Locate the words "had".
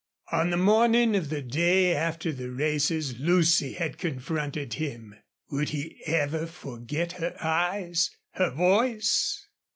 3.73-3.99